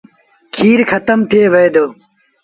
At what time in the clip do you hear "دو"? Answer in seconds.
1.75-1.85